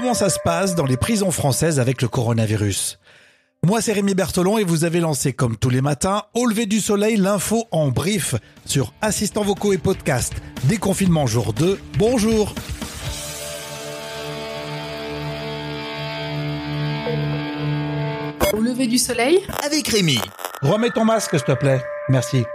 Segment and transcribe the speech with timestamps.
[0.00, 2.98] comment ça se passe dans les prisons françaises avec le coronavirus.
[3.66, 6.80] Moi, c'est Rémi Bertolon et vous avez lancé, comme tous les matins, au lever du
[6.80, 8.34] soleil, l'info en brief
[8.64, 10.32] sur assistants vocaux et podcast.
[10.64, 11.78] Déconfinement jour 2.
[11.98, 12.54] Bonjour.
[18.54, 19.38] Au lever du soleil?
[19.66, 20.18] Avec Rémi.
[20.62, 21.84] Remets ton masque, s'il te plaît.
[22.08, 22.46] Merci.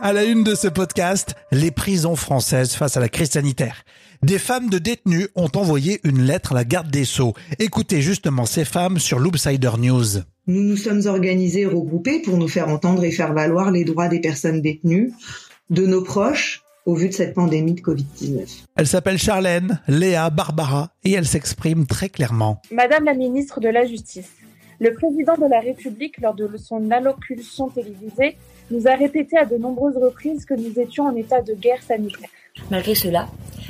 [0.00, 3.84] À la une de ce podcast, les prisons françaises face à la crise sanitaire.
[4.22, 7.34] Des femmes de détenus ont envoyé une lettre à la garde des Sceaux.
[7.58, 10.22] Écoutez justement ces femmes sur Loopsider News.
[10.46, 14.08] Nous nous sommes organisés et regroupés pour nous faire entendre et faire valoir les droits
[14.08, 15.12] des personnes détenues,
[15.68, 18.46] de nos proches, au vu de cette pandémie de Covid-19.
[18.76, 22.62] Elle s'appelle Charlène, Léa, Barbara et elle s'exprime très clairement.
[22.70, 24.30] Madame la ministre de la Justice,
[24.78, 28.36] le président de la République, lors de son allocution télévisée,
[28.70, 32.28] nous a répété à de nombreuses reprises que nous étions en état de guerre sanitaire.
[32.70, 33.28] Malgré cela,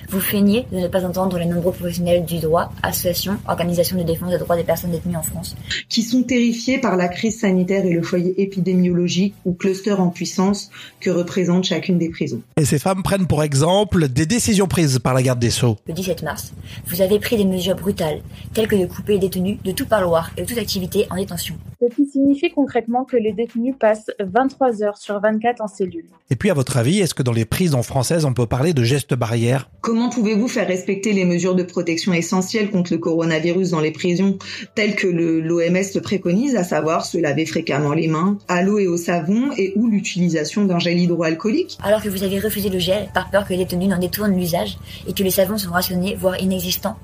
[0.09, 4.31] vous feignez de ne pas entendre les nombreux professionnels du droit, associations, organisations de défense
[4.31, 5.57] des droits des personnes détenues en France,
[5.89, 10.71] qui sont terrifiés par la crise sanitaire et le foyer épidémiologique ou cluster en puissance
[11.01, 12.43] que représente chacune des prisons.
[12.57, 15.77] Et ces femmes prennent pour exemple des décisions prises par la garde des Sceaux.
[15.87, 16.53] Le 17 mars,
[16.87, 18.21] vous avez pris des mesures brutales,
[18.53, 21.57] telles que de couper les détenus de tout parloir et de toute activité en détention.
[21.79, 26.07] Ce qui signifie concrètement que les détenus passent 23 heures sur 24 en cellule.
[26.31, 28.83] Et puis à votre avis, est-ce que dans les prisons françaises, on peut parler de
[28.83, 29.69] gestes barrières?
[29.83, 34.39] Comment pouvez-vous faire respecter les mesures de protection essentielles contre le coronavirus dans les prisons
[34.75, 38.87] telles que l'OMS le, préconise, à savoir se laver fréquemment les mains, à l'eau et
[38.87, 41.77] au savon et ou l'utilisation d'un gel hydroalcoolique?
[41.83, 44.79] Alors que vous avez refusé le gel par peur que les détenus n'en détournent l'usage
[45.07, 46.97] et que les savons sont rationnés, voire inexistants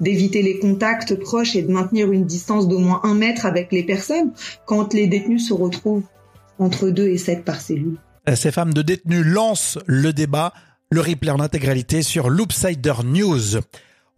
[0.00, 3.82] d'éviter les contacts proches et de maintenir une distance d'au moins un mètre avec les
[3.82, 4.32] personnes
[4.64, 6.04] quand les détenus se retrouvent
[6.58, 7.98] entre deux et sept par cellule.
[8.34, 10.52] Ces femmes de détenus lancent le débat
[10.90, 13.60] le replay en intégralité sur Loopsider News.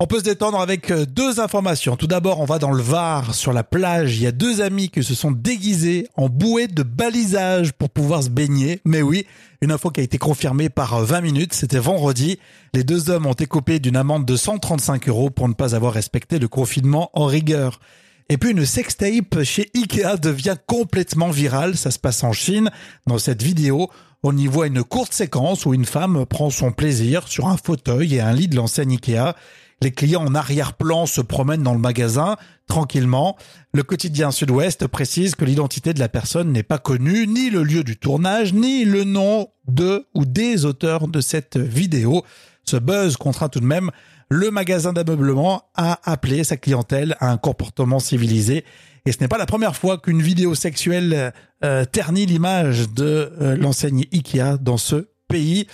[0.00, 1.96] On peut se détendre avec euh, deux informations.
[1.96, 4.16] Tout d'abord, on va dans le Var, sur la plage.
[4.16, 8.22] Il y a deux amis qui se sont déguisés en bouée de balisage pour pouvoir
[8.22, 8.80] se baigner.
[8.84, 9.26] Mais oui,
[9.60, 11.52] une info qui a été confirmée par 20 euh, minutes.
[11.52, 12.38] C'était vendredi.
[12.74, 15.94] Les deux hommes ont été coupés d'une amende de 135 euros pour ne pas avoir
[15.94, 17.80] respecté le confinement en rigueur.
[18.28, 21.76] Et puis une sextape chez Ikea devient complètement virale.
[21.76, 22.70] Ça se passe en Chine.
[23.08, 23.90] Dans cette vidéo,
[24.22, 28.14] on y voit une courte séquence où une femme prend son plaisir sur un fauteuil
[28.14, 29.34] et un lit de l'enseigne Ikea.
[29.80, 33.36] Les clients en arrière-plan se promènent dans le magasin tranquillement.
[33.72, 37.84] Le quotidien Sud-Ouest précise que l'identité de la personne n'est pas connue, ni le lieu
[37.84, 42.24] du tournage, ni le nom de ou des auteurs de cette vidéo.
[42.64, 43.90] Ce buzz contraint tout de même
[44.30, 48.64] le magasin d'ameublement à appeler sa clientèle à un comportement civilisé.
[49.06, 51.32] Et ce n'est pas la première fois qu'une vidéo sexuelle
[51.64, 55.66] euh, ternit l'image de euh, l'enseigne Ikea dans ce pays.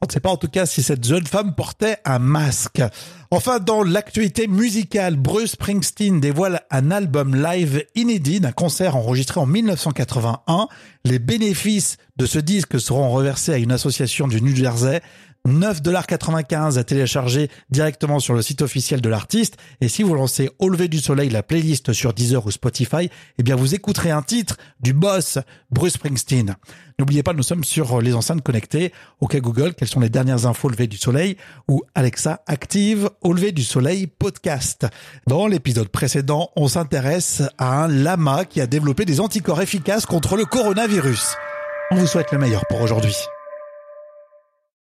[0.00, 2.80] On ne sait pas en tout cas si cette jeune femme portait un masque.
[3.32, 9.46] Enfin, dans l'actualité musicale, Bruce Springsteen dévoile un album live inédit d'un concert enregistré en
[9.46, 10.68] 1981.
[11.04, 15.02] Les bénéfices de ce disque seront reversés à une association du New Jersey.
[15.48, 19.56] 9,95$ à télécharger directement sur le site officiel de l'artiste.
[19.80, 23.42] Et si vous lancez Au lever du soleil, la playlist sur Deezer ou Spotify, eh
[23.42, 25.38] bien vous écouterez un titre du boss
[25.70, 26.56] Bruce Springsteen.
[26.98, 28.92] N'oubliez pas, nous sommes sur les enceintes connectées.
[29.20, 31.36] OK Google, quelles sont les dernières infos au lever du soleil
[31.68, 34.86] ou Alexa active au lever du soleil podcast.
[35.26, 40.36] Dans l'épisode précédent, on s'intéresse à un lama qui a développé des anticorps efficaces contre
[40.36, 41.36] le coronavirus.
[41.90, 43.16] On vous souhaite le meilleur pour aujourd'hui.